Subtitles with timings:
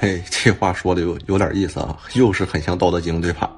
[0.00, 3.50] 嘿，这话说的有有点意思啊，又是很像《道德经》，对吧？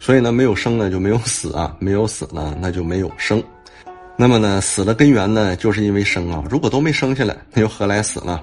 [0.00, 3.40] 所以呢，没有生呢就没有死啊，没有死呢那就没有生。
[4.16, 6.42] 那么呢，死的根源呢，就是因为生啊。
[6.50, 8.40] 如果都没生下来，那又何来死呢？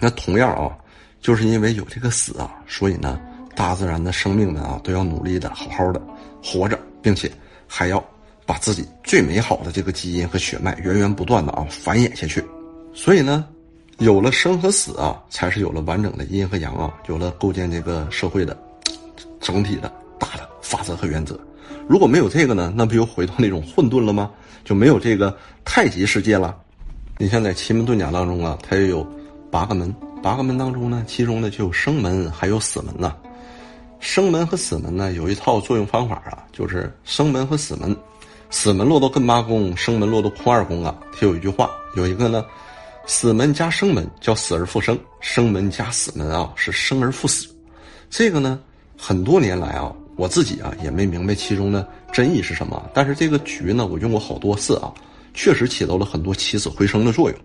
[0.00, 0.76] 那同样啊，
[1.20, 3.20] 就是因为有这个死啊，所以呢，
[3.54, 6.02] 大自然的生命们啊，都要努力的好好的
[6.42, 7.30] 活着，并且
[7.68, 8.04] 还要
[8.44, 12.44] 把自己最美好的这个基因和血脉源源不断的啊繁衍下去。
[12.92, 13.46] 所以呢。
[13.98, 18.56] 有了生和死啊，才是有了完整的阴和阳啊，有了构建这个社会的
[19.40, 21.38] 整体的大的法则和原则。
[21.86, 24.30] 如果没有这个呢，那不又回到那种混沌了吗？
[24.64, 26.56] 就没有这个太极世界了。
[27.18, 29.06] 你像在奇门遁甲当中啊，它也有
[29.50, 33.14] 八个门，八个门当中呢，其中呢就有生门，还有死门呐。
[34.00, 37.96] 生门和死门呢，有一套作用方法啊，就是生门和死门，
[38.50, 40.96] 死门落到艮八宫，生门落到坤二宫啊。
[41.12, 42.44] 它有一句话，有一个呢。
[43.06, 47.46] 死门加生门叫死而复生，生门加死门啊是生而复死。
[48.08, 48.58] 这个呢，
[48.96, 52.90] 很多年来啊，我自己啊也没明白其中的真意是什么。
[52.94, 54.92] 但是这个局呢，我用过好多次啊，
[55.34, 57.38] 确实起到了很多起死回生的作用。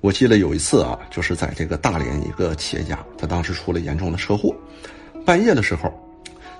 [0.00, 4.54] 我记得有一次啊，就是在这个大连一个企业家，他当时出了严重的车祸，
[5.24, 5.90] 半夜的时候，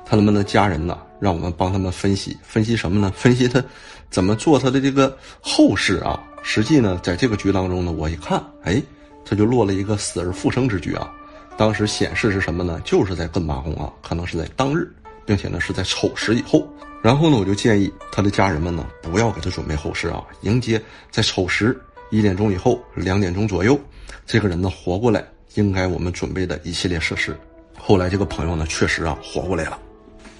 [0.06, 3.12] 他们的家人呢，让我们帮他们分析分析什么呢？
[3.14, 3.62] 分析他
[4.10, 6.22] 怎么做他的这个后事啊。
[6.42, 8.82] 实际呢，在这个局当中呢，我一看，哎，
[9.24, 11.10] 他就落了一个死而复生之局啊。
[11.56, 12.80] 当时显示是什么呢？
[12.84, 14.90] 就是在艮八宫啊，可能是在当日，
[15.24, 16.66] 并且呢是在丑时以后。
[17.02, 21.78] 然后呢，我就建议他的家人们呢，不要给他准备后事啊，迎接在丑时
[22.10, 23.78] 一点钟以后两点钟左右，
[24.26, 27.36] 这个人呢活过来，应该我们准备的一系列设施。
[27.78, 29.78] 后来这个朋友呢，确实啊活过来了。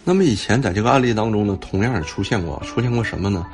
[0.04, 3.46] 那么以前在这个案例当中呢，同样也出现过，出现过什么呢？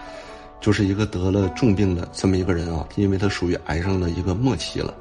[0.60, 4.94] 就是一个得了重病的这么一个人啊，因为他属于癌症的一个末期了。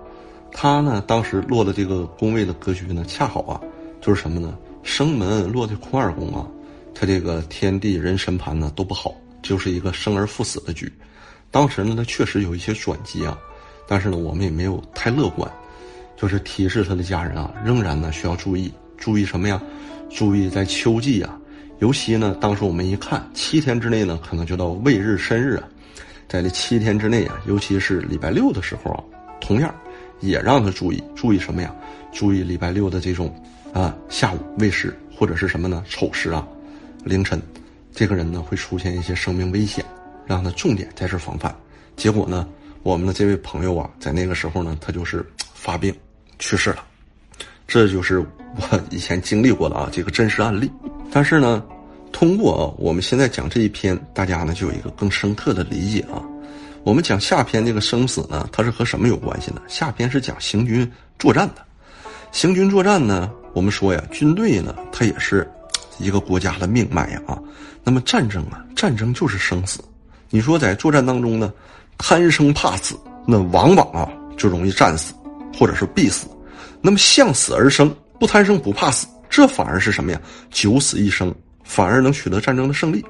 [0.52, 3.62] 他呢，当时落的这个宫位的格局呢，恰好啊，
[4.02, 4.58] 就是什么呢？
[4.84, 6.48] 生门落的坤二宫啊，
[6.96, 10.92] 他这个天地人神盘呢都不好，就是一个生而复死的局。
[11.52, 13.38] 当时呢，他确实有一些转机啊，
[13.88, 15.52] 但是呢，我们也没有太乐观，
[16.16, 19.62] 就是提示他的家人啊，仍然呢需要注意，注意什么呀？
[20.10, 21.38] 注意在秋季啊。
[21.80, 25.64] 尤其呢，当时我们一看，七天之内呢，可能就到未日申日啊，
[26.28, 29.04] 在这七天之内啊，尤其是礼拜六的时候啊，
[29.40, 29.74] 同样
[30.20, 31.74] 也让他注意，注意什么呀？
[32.12, 33.32] 注意礼拜六的这种
[33.74, 35.84] 啊下午未时或者是什么呢？
[35.88, 36.48] 丑时啊，
[37.04, 37.40] 凌晨，
[37.94, 39.86] 这个人呢会出现一些生命危险，
[40.26, 41.56] 让他重点在这防范。
[41.96, 42.48] 结果呢，
[42.82, 45.24] 我们的这位朋友啊，在那个时候呢，他就是
[45.54, 45.94] 发病
[46.40, 46.84] 去世了。
[47.68, 50.72] 这就是我以前经历过的啊，这个真实案例。
[51.12, 51.64] 但是呢，
[52.12, 56.22] 通过啊我们现在讲这一篇，大家呢就有一个更深刻的理解啊。
[56.84, 59.62] 我们讲下篇这个生死呢，它是和什么有关系呢？
[59.68, 61.56] 下篇是讲行军作战的。
[62.32, 65.50] 行军作战呢，我们说呀，军队呢，它也是
[65.98, 67.38] 一个国家的命脉呀啊。
[67.84, 69.80] 那么战争啊，战争就是生死。
[70.30, 71.52] 你说在作战当中呢，
[71.98, 75.14] 贪生怕死，那往往啊就容易战死，
[75.58, 76.28] 或者是必死。
[76.82, 79.08] 那么向死而生，不贪生不怕死。
[79.30, 80.22] 这反而是什么呀？
[80.50, 81.34] 九死一生，
[81.64, 83.04] 反而能取得战争的胜利。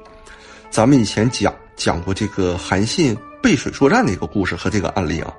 [0.70, 5.32] 咱们以前讲讲过这个韩信背水作战的一个故事和这个案例啊。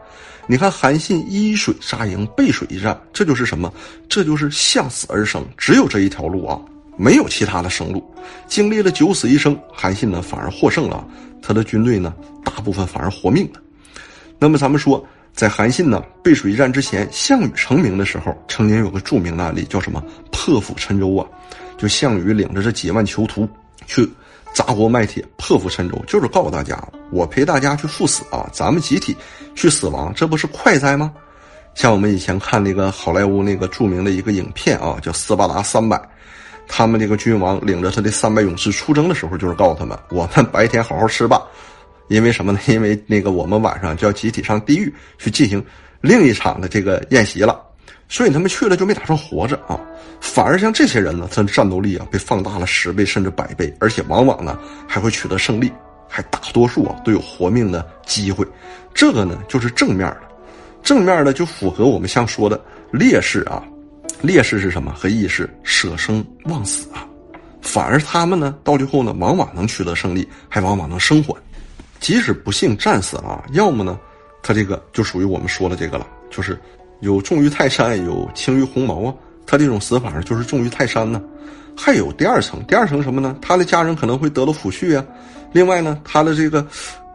[0.48, 3.72] 你看韩信依水扎营，背水一战，这就是什么？
[4.08, 6.60] 这就是向死而生，只有这一条路啊，
[6.98, 8.04] 没有其他的生路。
[8.48, 11.06] 经历了九死一生，韩信呢反而获胜了，
[11.42, 12.14] 他的军队呢
[12.44, 13.62] 大部分反而活命了。
[14.40, 15.06] 那么咱们说。
[15.40, 21.26] 在韩信呢背水一战之前，项羽成名的时候，曾经有个著名的案例，叫什么破釜沉舟啊？
[21.78, 23.48] 就项羽领着这几万囚徒
[23.88, 24.06] 去
[24.54, 26.78] 砸锅卖铁，破釜沉舟，就是告诉大家，
[27.10, 29.16] 我陪大家去赴死啊，咱们集体
[29.56, 31.10] 去死亡，这不是快哉吗？
[31.74, 35.96] 像我们以前看那个好莱坞那个著名的一个影片啊，叫《斯巴达三百》，
[36.68, 41.42] 他们这个君王领着他的三百勇士出征的时候，就是告诉他们，我们白天好好吃吧。
[42.09, 42.59] 因为什么呢？
[42.68, 45.64] 因为那个我们晚上就要集体上地狱去进行
[46.02, 47.58] 另一场的这个宴席了，
[48.09, 49.80] 所以他们去了就没打算活着啊，
[50.19, 54.57] 反而像这些人呢，他的战斗力啊被放大了十倍甚至百倍，而且往往呢
[54.88, 55.72] 还会取得胜利，
[56.07, 58.45] 还大多数啊都有活命的机会。
[58.94, 60.22] 这个呢就是正面的，
[60.81, 62.60] 正面的就符合我们像说的
[62.92, 63.63] 劣势啊，
[64.22, 64.92] 劣势是什么？
[64.94, 67.06] 和义是舍生忘死啊，
[67.62, 71.36] 反而他们呢到最后呢往往能取得胜利，还往往能生还。
[72.00, 74.00] 即使不幸战死了，要么呢，
[74.42, 76.57] 他这个就属于我们说的这个了，就是
[77.01, 79.13] 有重于泰山，有轻于鸿毛啊。
[79.46, 81.22] 他这种死法，就是重于泰山呢。
[81.75, 83.36] 还有第二层，第二层什么呢？
[83.42, 85.04] 他的家人可能会得到抚恤啊。
[85.51, 86.66] 另外呢，他的这个，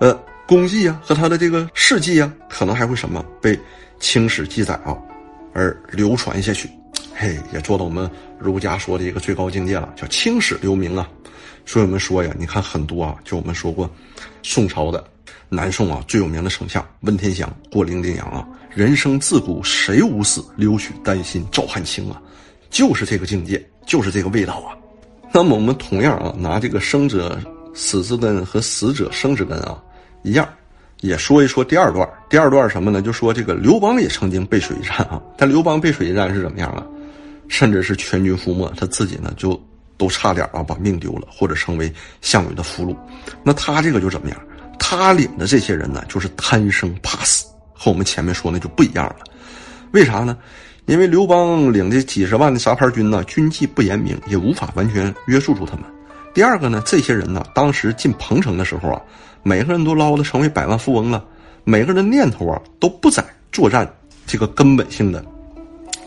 [0.00, 3.56] 呃，功绩啊和他的这个事迹啊，可能还会什么被
[4.00, 4.96] 青史记载啊，
[5.52, 6.68] 而流传下去。
[7.14, 11.08] 嘿，也做到我们儒家说的一个最高境界了，叫青史留名啊。
[11.66, 13.90] 所以我们说呀，你看很多啊，就我们说过，
[14.42, 15.02] 宋朝的
[15.48, 22.20] 南宋啊最有名的丞相文天祥过零陵阳啊，人生自古谁无死，留取丹心照汗青啊，
[22.70, 24.76] 就是这个境界，就是这个味道啊。
[25.32, 27.38] 那么我们同样啊，拿这个生者
[27.74, 29.82] 死之根和死者生之根啊
[30.22, 30.48] 一样，
[31.00, 32.08] 也说一说第二段。
[32.28, 33.00] 第二段什么呢？
[33.00, 36.84] 就说这个刘邦也曾经背水一战啊，但刘邦背水一战是怎么样啊？
[37.48, 39.60] 甚至是全军覆没，他自己呢就。
[39.96, 42.96] 都差点啊，把命丢了，或者成为项羽的俘虏。
[43.42, 44.38] 那他这个就怎么样？
[44.78, 49.16] 他领的这些人呢，就是贪生怕死，和我们前面说的就不一样了。
[49.92, 50.36] 为啥呢？
[50.86, 55.84] 因为刘邦领的几十万的杂牌军呢，军纪不严明，也无法完全约束住他们。
[56.34, 59.00] 第二个呢，这些人呢，当时进彭城的时候啊，
[59.42, 61.24] 每个人都捞的成为百万富翁了，
[61.62, 63.90] 每个人的念头啊，都不在作战
[64.26, 65.24] 这个根本性的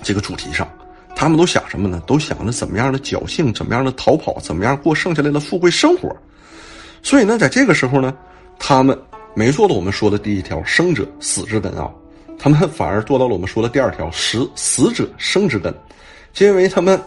[0.03, 0.67] 这个主题上。
[1.19, 1.99] 他们都想什么呢？
[2.05, 6.15] 都想着怎么样的侥幸，怎么样的逃跑，怎么样过剩下来的富贵生活。
[7.01, 8.15] 所以呢，在这个时候呢，
[8.59, 8.95] 他们
[9.33, 11.89] 没做到我们说的第一条生者死之根啊，
[12.37, 15.73] 他们反而做到了我们说的第二条死死者生之根，
[16.33, 17.01] 就因为他们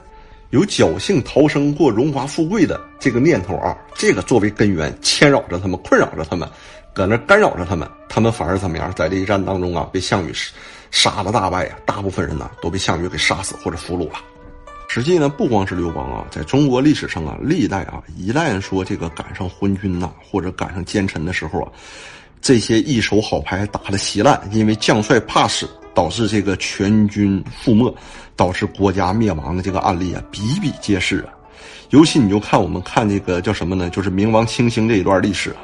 [0.51, 6.49] 有侥幸逃生过荣华富贵的这个念头啊，这个作为根源牵扰着他们，困扰着他们，
[6.93, 10.33] 搁那干扰着他们，他们反而怎么样，在这一战当中啊，被项羽
[10.91, 11.79] 杀了大败啊！
[11.87, 14.19] 大部分人呢都被项羽给杀死或者俘虏了。
[14.89, 21.71] 实际呢，不光是刘邦啊，在中国历史上啊，历代啊，一旦说这个赶上昏君呐，或者赶上奸臣的时候啊，
[22.43, 27.95] 这些一手好牌打得稀烂，因为将帅怕死，导致这个全军覆没，
[28.35, 31.33] 导致国家灭亡的这个案例啊，比比皆是啊。
[31.91, 33.89] 尤其你就看我们看这个叫什么呢？
[33.91, 35.63] 就是明王清兴这一段历史啊，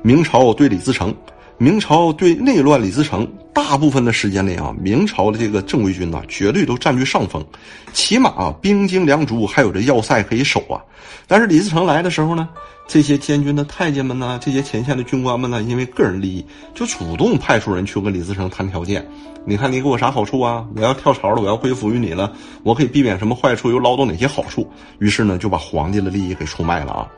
[0.00, 1.14] 明朝对李自成。
[1.56, 7.44] 明朝对内乱李自成，大部分的时间里啊，明朝的这个正规军呐，绝对都占据上风，
[7.92, 10.82] 起码啊，兵精粮足，还有这要塞可以守啊。
[11.28, 12.48] 但是李自成来的时候呢，
[12.88, 19.06] 这些监军的太监们呢，这些前线的军官们呢，因为个人利益，就主动派出人去跟李自成谈条件。
[19.46, 20.66] 你看你给我啥好处啊？
[20.74, 22.32] 我要跳槽了，我要归附于你了，
[22.64, 24.68] 我可以避免什么坏处，又捞到哪些好处？
[24.98, 27.08] 于是呢，就把皇帝的利益给出卖了啊，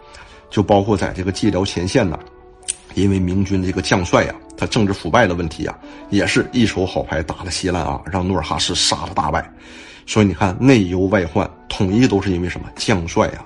[0.50, 2.18] 就包括在这个蓟辽前线呢。
[2.96, 5.78] 因为明军这个将帅呀，他政治腐败的问题啊，
[6.08, 9.48] 也是一手好牌打得稀烂啊，让努尔哈赤杀了大败。
[10.06, 12.66] 所以你看，内忧外患，统一都是因为什么？
[12.74, 13.44] 将帅啊，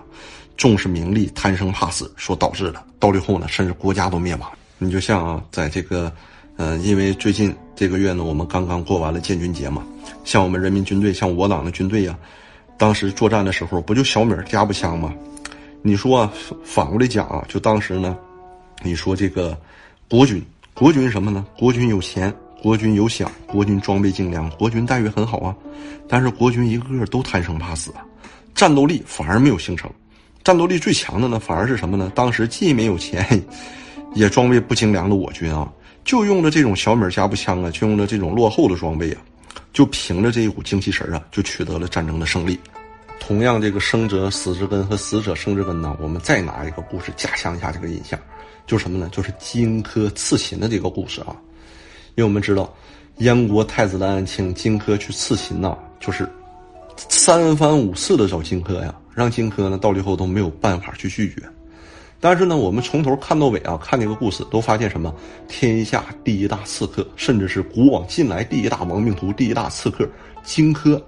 [0.57, 2.81] 重视名利，贪生怕死所导致的。
[3.01, 4.49] 到最后呢，甚至国家都灭亡。
[4.79, 6.13] 你就像啊，在这个，
[6.57, 9.83] 呃，因为最近这个月呢，我们刚刚过完了建军节嘛，
[10.23, 12.17] 像我们人民军队，像我党的军队呀，
[12.79, 15.13] 当时作战的时候，不就小米加步枪吗？
[15.83, 16.31] 你说
[16.63, 18.17] 反过来讲啊，就当时呢。
[18.83, 19.57] 你说这个
[20.09, 20.43] 国军，
[20.75, 21.45] 国军什么呢？
[21.57, 25.55] 国军有钱，国军有饷，国军装备精良，国军待遇很好啊。
[26.09, 28.05] 但是国军一个个都贪生怕死啊，
[28.55, 29.91] 战斗力反而没有形成。
[30.43, 32.11] 战斗力最强的呢，反而是什么呢？
[32.15, 33.25] 当时既没有钱，
[34.15, 35.71] 也装备不精良的我军啊，
[36.03, 39.21] 就用着这种小米加步枪啊，就用着这种落后的装备啊，
[39.75, 42.59] 就凭着这一股精气神啊，就取得了战争的胜利。
[43.21, 48.19] 同样，这个生者死之根和死者生之根呢，我们再拿一个故事加强一下这个印象。
[48.71, 49.09] 就什么呢？
[49.11, 51.35] 就是荆轲刺秦的这个故事啊，
[52.15, 52.73] 因为我们知道，
[53.17, 56.25] 燕国太子的案请荆轲去刺秦呐，就是
[57.09, 61.43] 三番五次的找荆轲呀，让荆轲呢到最后都没有办法去拒绝。
[62.21, 65.13] 但是呢，我们从头看到尾啊，看这个故事都发现什么？
[65.49, 70.09] 天下第一大刺客，甚至是古往今来第一大亡命徒、第一大刺客
[70.45, 71.03] 荆轲，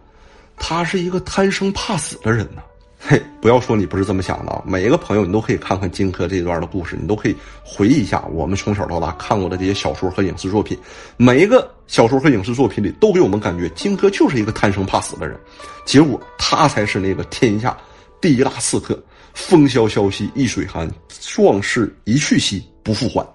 [0.56, 2.62] 他是一个贪生怕死的人呢。
[3.04, 4.62] 嘿，不要说你不是这么想的啊！
[4.64, 10.78] 每一个朋友，你都可以看看荆轲这一段的故事，你都可以回忆一下我们从小到大看过的这些小说和影视作品。
[11.16, 15.36] 每一个小说和影视作品里，都给我们感觉荆轲就是一个贪生怕死的人，
[15.84, 17.76] 结果他才是那个天下
[18.20, 18.96] 第一大刺客。
[19.34, 23.26] 风萧萧兮易水寒，壮士一去兮不复还。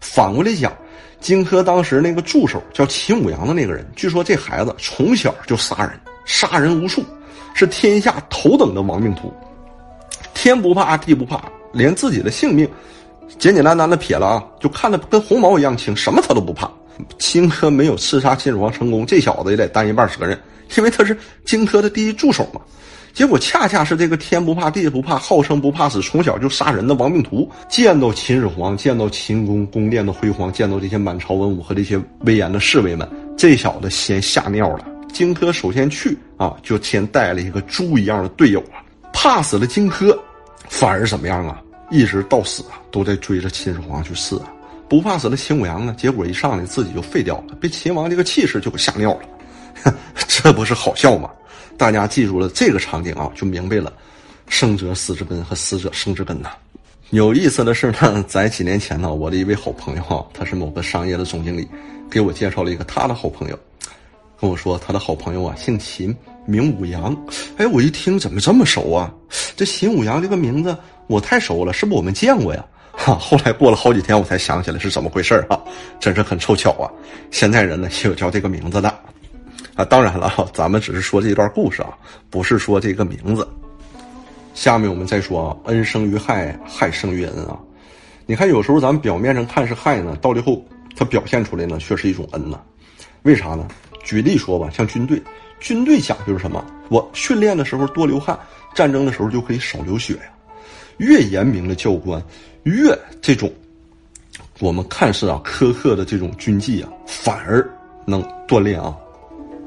[0.00, 0.70] 反过来讲，
[1.18, 7.02] 荆轲当时那个助手叫秦舞阳的那个人，据说这孩子从小就杀人，杀人无数。
[7.58, 9.32] 是天下头等的亡命徒，
[10.32, 12.68] 天不怕地不怕，连自己的性命
[13.36, 16.70] 简简单单的撇了啊，就看得跟红毛一样轻，什么他都不怕。
[17.18, 20.38] 荆轲没有刺杀秦始皇成功，这小子也得担一半责任，
[20.76, 22.60] 因为他是荆轲的第一助手嘛。
[23.12, 34.84] 结果恰恰是这个天不怕地不怕，号称不怕死，从小就杀人的亡命徒，见到秦始皇，见到秦宫宫殿的辉煌，见到这些满朝文武和这些威严的侍卫们，这小子先吓尿了。
[35.12, 40.16] 荆轲首先去啊，就先带了一个猪一样的队友啊，怕死了荆轲，
[40.68, 41.60] 反而怎么样啊？
[41.90, 44.52] 一直到死啊，都在追着秦始皇去刺啊。
[44.88, 49.94] 不怕死的秦舞阳呢，结果一上来自己就废掉了，被秦王这个气势就给吓尿了。
[50.26, 51.30] 这不是好笑吗？
[51.76, 53.92] 大家记住了这个场景啊，就明白了
[54.48, 56.50] “生者死之根”和“死者生之根”呐。
[57.10, 61.68] 有意思的是呢，在几年前呢，我的一位好朋友啊，他是某个商业的总经理，
[62.10, 63.58] 给我介绍了一个他的好朋友，
[64.40, 66.14] 跟我说他的好朋友啊姓秦，
[66.46, 67.16] 名武阳。
[67.56, 69.12] 哎，我一听怎么这么熟啊？
[69.56, 70.76] 这秦武阳这个名字
[71.08, 72.64] 我太熟了，是不是我们见过呀？
[72.92, 75.60] 哈， 后来过了好几天，我才想起来是怎么回事啊！
[75.98, 76.90] 真是很凑巧啊！
[77.30, 78.88] 现在人呢也有叫这个名字的。
[79.74, 81.96] 啊，当然了，咱们只是说这一段故事啊，
[82.30, 83.46] 不是说这个名字。
[84.54, 87.58] 下面我们再说啊，恩生于害，害生于恩啊。
[88.26, 90.64] 你看，有时候咱们表面上看是害呢，到最后
[90.96, 92.60] 它表现出来呢，却是一种恩呢。
[93.22, 93.66] 为啥呢？
[94.08, 95.22] 举例说吧，像军队，
[95.60, 96.64] 军队讲究是什么？
[96.88, 98.38] 我训练的时候多流汗，
[98.74, 100.32] 战争的时候就可以少流血呀。
[100.96, 102.22] 越严明的教官，
[102.62, 103.52] 越这种
[104.60, 107.68] 我们看似啊苛刻的这种军纪啊，反而
[108.06, 108.96] 能锻炼啊。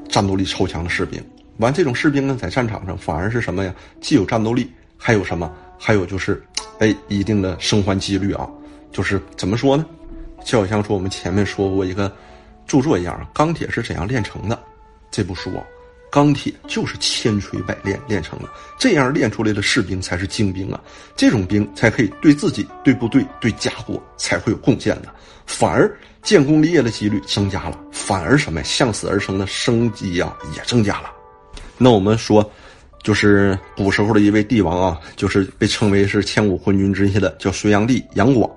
[0.08, 1.22] 战斗力超强的士兵，
[1.58, 3.72] 完这种士兵呢，在战场上反而是什么呀？
[4.00, 5.48] 既有战斗力，还有什么？
[5.78, 6.42] 还有就是，
[6.80, 8.48] 哎，一定的生还几率啊！
[8.90, 9.86] 就是怎么说呢？
[10.44, 12.12] 就好像说我们前面说过一个
[12.66, 14.56] 著作一样，《钢铁是怎样炼成的》
[15.10, 15.64] 这部书啊，
[16.10, 20.80] 钢铁就是千锤百炼炼成的，这样练出来的士兵才是精兵啊！
[21.16, 25.08] 这种兵才可以对自己、对部队、对家国才会有贡献的，
[25.46, 25.90] 反而。
[26.22, 28.64] 建功立业的几率增加了，反而什么呀？
[28.64, 31.10] 向死而生的生机呀也增加了。
[31.76, 32.48] 那我们说，
[33.02, 38.48] 就是古时候的一位帝王啊，就是被称为是千古昏君之一的，叫隋炀帝杨广。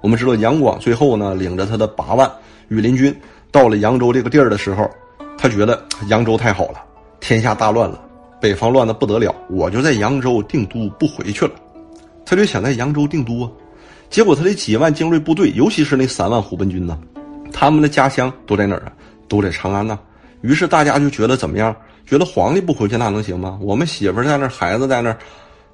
[0.00, 2.28] 我们知道杨广最后呢，领着他的八万
[2.66, 3.16] 羽林军
[3.52, 4.90] 到了扬州这个地儿的时候，
[5.36, 6.82] 他觉得扬州太好了，
[7.20, 8.00] 天下大乱了，
[8.40, 11.52] 北方乱的不得了，我就在扬州定都不回去了。
[12.24, 13.50] 他就想在扬州定都啊。
[14.08, 16.98] 结果他的几万精锐部队，尤其是那三万虎贲军呢，
[17.52, 18.92] 他们的家乡都在哪儿啊？
[19.28, 19.98] 都在长安呢。
[20.40, 21.76] 于是大家就觉得怎么样？
[22.06, 23.58] 觉得皇帝不回去那能行吗？
[23.60, 25.18] 我们媳妇在那儿，孩子在那儿，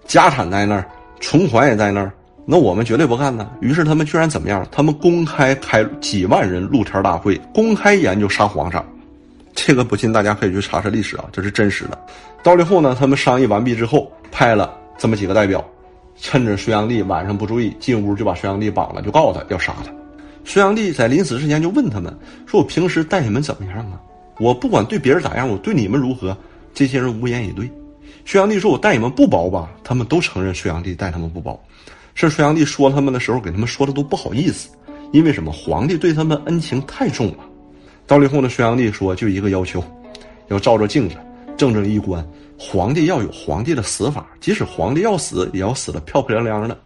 [0.05, 0.85] 家产在那儿，
[1.21, 2.13] 存款也在那儿，
[2.51, 3.51] 那我们绝对不干呢。
[3.61, 4.67] 于是他们居然怎么样？
[4.73, 8.83] 他们公开开几万人露天大会，公开研究杀皇上。
[9.55, 12.07] 这个不信，大家可以去查查历史啊，这是真实的。
[12.43, 15.63] 到最后呢，他们商议完毕之后，派了这么几个代表。
[16.17, 19.93] 趁着隋炀帝晚上不注意，进屋就把隋炀帝绑了，就告诉他要杀他。
[20.43, 24.01] 隋炀帝在临死之前就问他们说：“我平时待你们怎么样啊？
[24.41, 26.35] 我不管对别人咋样，我对你们如何？”
[26.73, 27.71] 这些人无言以对。
[28.25, 31.61] 隋炀帝说：“我待你们不薄吧？”他们都承认隋炀帝待他们不薄。
[32.27, 34.71] 是隋炀帝说他们的时候，给他们说的都不好意思，
[35.13, 35.53] 因为什么？
[35.53, 37.39] 皇帝对他们恩情太重了。
[38.07, 39.85] 到最后呢，隋炀帝说：“就一个要求，
[40.49, 41.15] 要照照镜子，
[41.57, 42.27] 正正衣冠。”
[42.59, 46.77] 皇帝要有皇帝的死法，即使皇帝要死，也要死的漂漂亮亮的。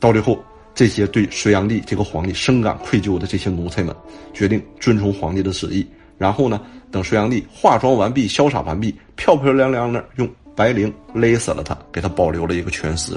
[0.00, 0.36] 到最后，
[0.74, 3.94] 这些对隋炀帝这个皇帝深感愧疚的这些奴才们，
[4.34, 5.86] 决定遵从皇帝的旨意。
[6.18, 6.60] 然后呢，
[6.90, 13.16] 等隋炀帝化妆完毕、潇洒完毕，漂漂亮亮的用白绫勒死了他，给他保留了一个全尸。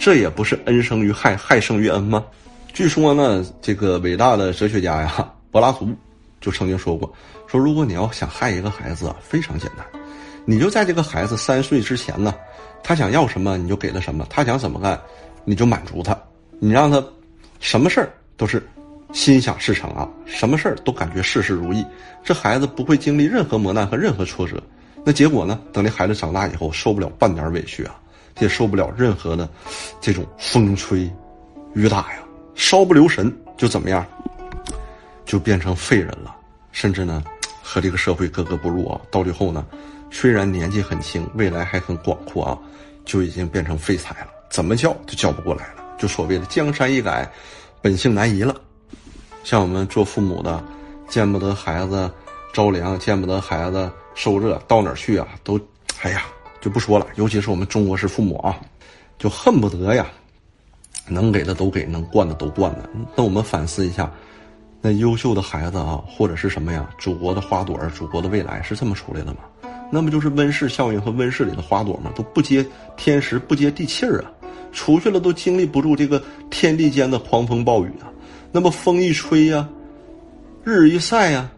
[0.00, 2.24] 这也不是恩生于害，害生于恩吗？
[2.72, 5.94] 据说呢，这个伟大的哲学家呀，柏拉图
[6.40, 7.12] 就曾经说过：
[7.46, 9.84] 说如果你要想害一个孩子啊，非常简单。
[10.46, 12.34] 你就在这个孩子三岁之前呢，
[12.82, 14.98] 他想要什么你就给他什么，他想怎么干，
[15.44, 16.18] 你就满足他，
[16.58, 17.04] 你让他
[17.60, 18.66] 什么事儿都是
[19.12, 21.84] 心想事成啊，什么事儿都感觉事事如意，
[22.24, 24.62] 这孩子不会经历任何磨难和任何挫折。
[25.04, 25.60] 那结果呢？
[25.74, 28.00] 等这孩子长大以后，受不了半点委屈啊，
[28.38, 29.48] 也受不了任何的
[30.00, 31.10] 这种风吹
[31.74, 32.18] 雨打呀，
[32.54, 34.06] 稍不留神就怎么样，
[35.24, 36.34] 就变成废人了，
[36.72, 37.22] 甚至呢，
[37.62, 39.00] 和这个社会格格不入啊。
[39.10, 39.66] 到最后呢？
[40.12, 42.58] 虽然年纪很轻，未来还很广阔啊，
[43.04, 45.84] 就已经变成废材了，怎么叫都叫不过来了。
[45.98, 47.30] 就所谓的江山易改，
[47.80, 48.54] 本性难移了。
[49.44, 50.64] 像我们做父母的，
[51.08, 52.10] 见不得孩子
[52.52, 55.28] 着凉，见不得孩子受热，到哪儿去啊？
[55.44, 55.60] 都，
[56.02, 56.22] 哎呀，
[56.60, 57.06] 就不说了。
[57.16, 58.60] 尤其是我们中国式父母啊，
[59.18, 60.06] 就恨不得呀，
[61.08, 62.88] 能给的都给，能惯的都惯的。
[63.16, 64.10] 那我们反思一下，
[64.80, 66.88] 那优秀的孩子啊，或者是什么呀？
[66.98, 69.38] 祖国的花朵，祖国的未来是这么出来的吗？
[69.92, 72.64] 那么就是温室效应和温室里的花朵吗，都不接
[72.96, 74.30] 天时，不接地气儿啊，
[74.72, 78.06] 出去了都经历不住这个天地间的狂风暴雨啊。
[78.52, 79.68] 那么风一吹呀，
[80.62, 81.50] 日一晒呀，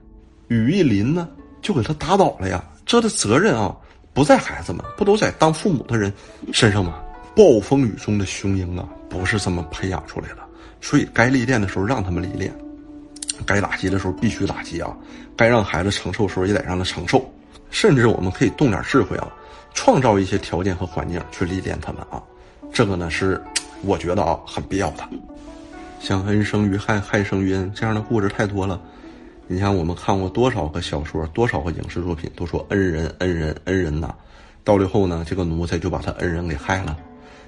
[0.48, 1.28] 雨一淋呢，
[1.60, 2.64] 就给他打倒了呀。
[2.86, 3.76] 这的责任啊，
[4.14, 6.12] 不在孩子们，不都在当父母的人
[6.52, 7.00] 身上吗？
[7.34, 10.38] 暴风雨中的雄鹰啊，不是这么培养出来的。
[10.80, 12.52] 所以该历练的时候让他们历练，
[13.46, 14.94] 该打击的时候必须打击啊，
[15.34, 17.24] 该让孩子承受的时候也得让他承受。
[17.70, 19.32] 甚至我们可以动点智慧啊，
[19.72, 22.22] 创造一些条件和环境去历练他们啊，
[22.70, 23.42] 这个呢是
[23.82, 25.08] 我觉得啊很必要的。
[26.00, 28.78] 像恩生于害，害生于恩这样的故事太多了。
[29.52, 34.14] 你像我们看过多少个小说，多少个影视作品，都说恩人恩人恩人呐，
[34.64, 36.96] 到最后呢，这个奴才就把他恩人给害了。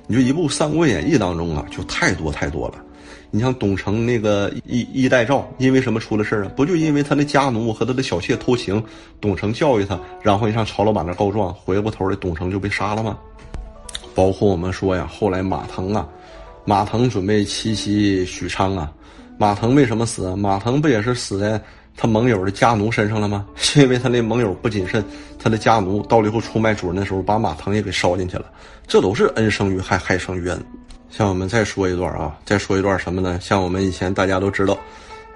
[0.06, 2.75] 你就一部《三国演义》当中啊，就太多太多了。
[3.30, 6.52] 你像董承那个一一代诏，因为什么出了事啊？
[6.54, 8.84] 不就因为他的家奴和他的小妾偷情，
[9.18, 13.18] 董承教育他，然后你上曹老板那告状，回过头来董承就被杀了吗？
[14.14, 16.06] 包括我们说呀，后来马腾啊，
[16.66, 18.92] 马腾准备七袭许昌啊，
[19.38, 20.37] 马腾为什么死？
[20.37, 21.58] 马腾不也是死在？
[21.97, 23.47] 他盟友的家奴身上了吗？
[23.55, 25.05] 是因为他那盟友不谨慎，
[25.39, 28.47] 他的家奴到最后出卖主人的时候，把马腾也给烧进去了。
[28.87, 30.61] 这都是恩生于害，害生于恩。
[31.09, 33.39] 像我们再说一段啊，再说一段什么呢？
[33.41, 34.77] 像我们以前大家都知道，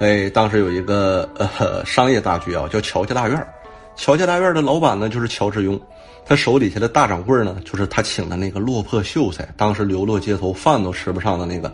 [0.01, 3.47] 哎，当时有一个呃商业大局啊，叫乔家大院。
[3.95, 5.81] 乔家大院的老板呢，就是乔致庸，
[6.27, 11.73] 他手底下的大掌柜呢，就是他请的那个落魄秀才，当时流落街头，饭都吃不上的那个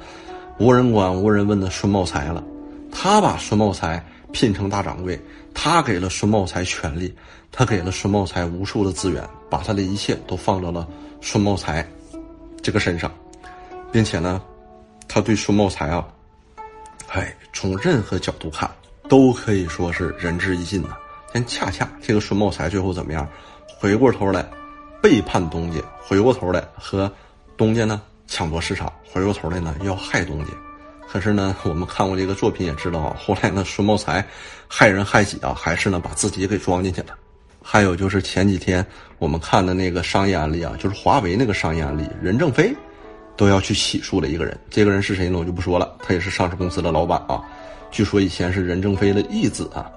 [0.58, 2.44] 无人管、无人问的孙茂才了。
[2.92, 4.04] 他把孙茂才。
[4.34, 5.18] 聘成大掌柜，
[5.54, 7.14] 他给了孙茂才权力，
[7.52, 10.86] 他给了孙茂才无数的资源，把他的一切都放到了
[11.20, 11.88] 孙茂才
[12.60, 13.08] 这个身上，
[13.92, 14.42] 并且呢，
[15.06, 16.04] 他对孙茂才啊，
[17.10, 18.68] 哎，从任何角度看
[19.08, 20.96] 都可以说是仁至义尽呐。
[21.32, 23.28] 但恰恰这个孙茂才最后怎么样？
[23.78, 24.44] 回过头来
[25.00, 27.10] 背叛东家，回过头来和
[27.56, 30.50] 东家呢抢夺市场，回过头来呢要害东家。
[31.08, 34.24] 可是呢，我们看过这个作品也知道啊，后来呢，孙茂才
[34.66, 37.08] 害人害己啊，还是呢把自己给装进去了。
[37.62, 38.84] 还有就是前几天
[39.18, 42.74] 我们看的那个商业案例啊，就是华为那个商业案例，任正非
[43.36, 44.58] 都要去起诉的一个人。
[44.68, 45.38] 这个人是谁呢？
[45.38, 47.40] 我就不说了，他也是上市公司的老板啊。
[47.90, 49.88] 据说以前是任正非的义子啊，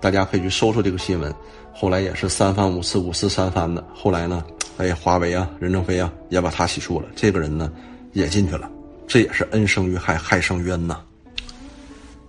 [0.00, 1.34] 大家可以去搜搜这个新闻。
[1.72, 4.44] 后来也是三番五次五次三番的，后来呢，
[4.76, 7.08] 哎，华为啊，任正非啊也把他起诉了。
[7.16, 7.72] 这个人呢
[8.12, 8.70] 也进去了。
[9.06, 11.00] 这也是恩生于害，害生于恩呐。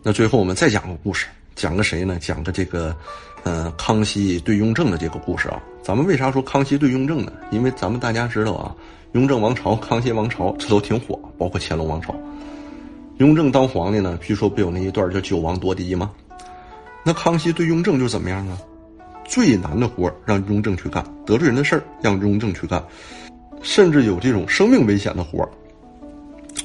[0.03, 2.17] 那最后我们再讲个故事，讲个谁呢？
[2.22, 2.96] 讲个这个，
[3.43, 5.62] 呃，康熙对雍正的这个故事啊。
[5.81, 7.31] 咱们为啥说康熙对雍正呢？
[7.51, 8.75] 因为咱们大家知道啊，
[9.13, 12.16] 雍正王朝、康熙王朝这都挺火，包括乾隆王朝。
[13.18, 16.11] 雍正当皇帝呢，据说不有那一段叫九王夺嫡吗？
[17.03, 18.57] 那康熙对雍正就怎么样啊？
[19.25, 22.81] 最难的活让雍正去干，得罪人的事儿让雍正去干，
[23.61, 25.50] 甚至有这种生命危险的活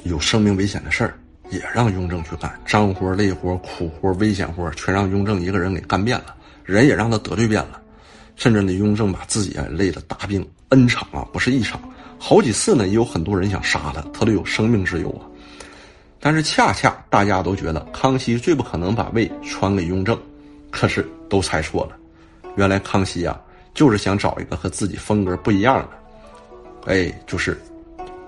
[0.04, 1.14] 有生命危险的事儿，
[1.50, 6.34] 也让雍正去干，脏活、累活、苦活、危险活，全让雍正一个人给干遍了，
[6.64, 7.80] 人也让他得罪遍了，
[8.36, 11.80] 甚至呢，雍正把自己啊累得大病 N 场啊，不是一场，
[12.18, 15.28] 好几次呢，也有很多人想杀他，他都有生命之忧啊。
[16.18, 20.18] 但是恰恰大家都觉得康熙最不可能把位传给雍正，
[20.70, 21.96] 可是都猜错了，
[22.56, 23.40] 原来康熙啊，
[23.74, 25.78] 就是想找一个和自己风格不一样
[26.86, 27.60] 的，哎，就是。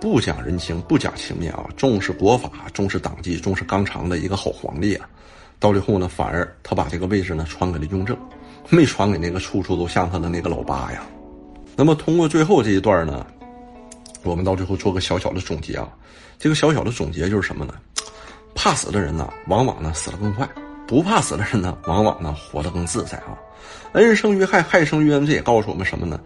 [0.04, 5.08] 不讲人情，不讲情面啊，重视国法，重视党纪，重视纲常的一个好皇帝啊。
[5.58, 8.14] 到最后呢，反而他把这个位置呢传给了雍正，
[8.68, 11.02] 没传给那个处处都像他的那个老八呀。
[11.74, 13.26] 那么通过最后这一段呢，
[14.24, 15.88] 我们到最后做个小小的总结啊。
[16.38, 17.72] 这个小小的总结就是什么呢？
[18.54, 20.46] 怕死的人呢，往往呢死得更快；
[20.86, 23.38] 不怕死的人呢，往往呢活得更自在啊。
[23.92, 26.20] 恩生于害，害生于恩，这也告诉我们什么呢？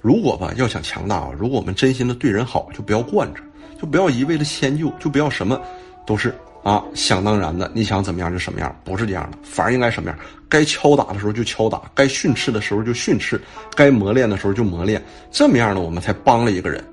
[0.00, 3.40] 如果吧要想强大啊，如果我们真心的对人好，就不要惯着，
[3.80, 5.60] 就不要一味的迁就，就不要什么
[6.04, 10.18] 都是啊想当然的，你想怎么样就什么样，不是这样的，反而应该什么样？
[10.48, 13.40] 该敲打的时候就敲打，该训斥的时候就训斥，
[13.74, 16.84] 该磨练的时候就磨练，这么样呢，我们才帮了一个人。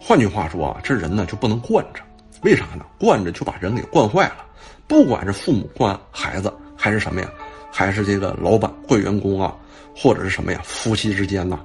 [0.00, 2.00] 换句话说啊，这人呢就不能惯着，
[2.42, 2.84] 为啥呢？
[2.98, 4.44] 惯着就把人给惯坏了，
[4.88, 7.30] 不管是父母惯孩子还是什么呀，
[7.70, 9.54] 还是这个老板惯员工啊。
[10.00, 10.60] 或者是什么呀？
[10.62, 11.58] 夫妻之间呐，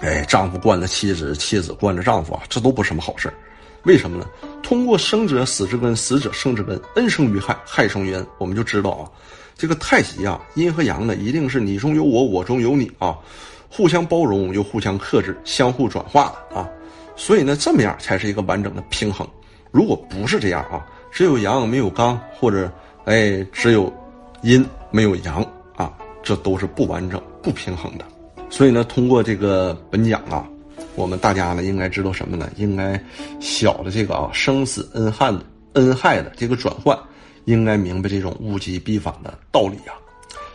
[0.00, 3.32] 哎，丈夫惯着妻子，妻子惯着丈夫啊，这都不是什么好事
[3.84, 4.26] 为什么呢？
[4.64, 9.06] 通过生者死之根，死者生之根，恩生于害，害生于恩，我们就知道啊，
[9.56, 13.16] 这个太极啊，阴和阳呢，一定是你中有我，我中有你啊，
[13.70, 16.68] 互相包容又互相克制，相互转化的啊。
[17.14, 19.24] 所以呢，这么样才是一个完整的平衡。
[19.70, 20.84] 如果不是这样啊，
[21.16, 22.70] 只有阳没有刚，或者
[23.06, 23.90] 哎，只有
[24.42, 25.42] 阴没有阳
[25.74, 25.90] 啊。
[26.22, 28.04] 这都是不完整、不平衡的，
[28.50, 30.46] 所以呢，通过这个本讲啊，
[30.94, 32.50] 我们大家呢应该知道什么呢？
[32.56, 33.02] 应该
[33.40, 36.94] 小的这个啊生死恩害的恩害的这个转换，
[37.46, 39.96] 应该明白这种物极必反的道理啊。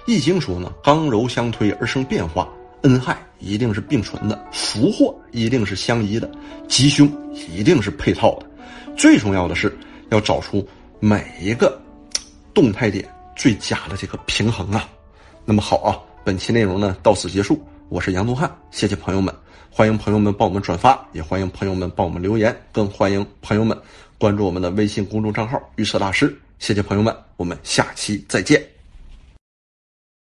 [0.06, 2.48] 易经说呢，刚柔相推而生变化，
[2.84, 6.30] 恩害一定是并存的，福祸一定是相依的，
[6.68, 7.12] 吉凶
[7.52, 8.46] 一定是配套的。
[8.96, 9.76] 最重要的是
[10.12, 10.66] 要找出
[11.00, 11.82] 每一个
[12.54, 14.88] 动态点最佳的这个平衡啊。
[15.44, 17.60] 那么好啊，本期内容呢到此结束。
[17.90, 19.34] 我是杨东汉，谢谢朋友们，
[19.70, 23.78] 欢迎朋友们帮我们转发，也欢迎朋友们帮我们留言，更欢迎朋友们
[24.18, 26.38] 关注我们的微信公众账号“预测大师”。
[26.60, 28.81] 谢谢朋友们，我们下期再见。